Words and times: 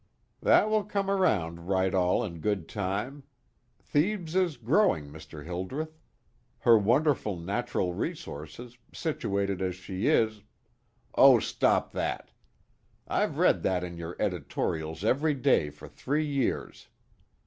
"That 0.41 0.67
will 0.67 0.83
come 0.83 1.11
around 1.11 1.67
right 1.67 1.93
all 1.93 2.23
in 2.25 2.39
good 2.39 2.67
time. 2.67 3.21
Thebes 3.79 4.35
is 4.35 4.57
growing, 4.57 5.11
Mr. 5.11 5.45
Hildreth; 5.45 5.99
her 6.61 6.75
wonderful 6.75 7.37
natural 7.37 7.93
resources, 7.93 8.79
situated 8.91 9.61
as 9.61 9.75
she 9.75 10.07
is" 10.07 10.41
"Oh, 11.13 11.37
stop 11.37 11.91
that! 11.91 12.31
I've 13.07 13.37
read 13.37 13.61
that 13.61 13.83
in 13.83 13.95
your 13.95 14.15
editorials 14.19 15.03
every 15.03 15.35
day 15.35 15.69
for 15.69 15.87
three 15.87 16.25
years. 16.25 16.87